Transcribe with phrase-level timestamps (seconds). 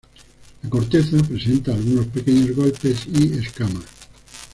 [0.63, 3.85] La corteza presenta algunos pequeños golpes y escamas.